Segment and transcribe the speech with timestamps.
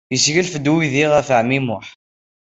[0.11, 1.87] Yesseglef-d uydi ɣef ɛemmi Muḥ.